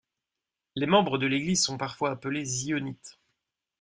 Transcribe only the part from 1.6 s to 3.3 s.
sont parfois appelés zionites.